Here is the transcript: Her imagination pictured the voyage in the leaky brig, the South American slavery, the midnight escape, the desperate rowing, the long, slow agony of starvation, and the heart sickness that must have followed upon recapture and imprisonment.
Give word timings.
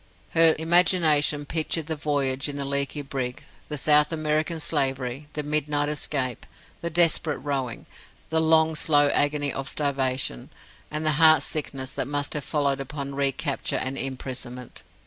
Her 0.31 0.55
imagination 0.57 1.45
pictured 1.45 1.85
the 1.85 1.95
voyage 1.95 2.49
in 2.49 2.55
the 2.57 2.65
leaky 2.65 3.03
brig, 3.03 3.43
the 3.67 3.77
South 3.77 4.11
American 4.11 4.59
slavery, 4.59 5.27
the 5.33 5.43
midnight 5.43 5.89
escape, 5.89 6.47
the 6.81 6.89
desperate 6.89 7.37
rowing, 7.37 7.85
the 8.29 8.41
long, 8.41 8.73
slow 8.75 9.09
agony 9.09 9.53
of 9.53 9.69
starvation, 9.69 10.49
and 10.89 11.05
the 11.05 11.11
heart 11.21 11.43
sickness 11.43 11.93
that 11.93 12.07
must 12.07 12.33
have 12.33 12.43
followed 12.43 12.81
upon 12.81 13.13
recapture 13.13 13.75
and 13.77 13.95
imprisonment. 13.95 14.81